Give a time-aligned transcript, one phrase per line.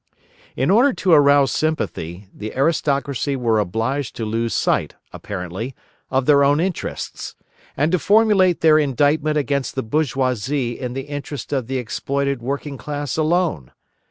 [0.55, 5.75] In order to arouse sympathy, the aristocracy were obliged to lose sight, apparently,
[6.09, 7.35] of their own interests,
[7.77, 12.79] and to formulate their indictment against the bourgeoisie in the interest of the exploited working
[12.79, 13.73] class alone.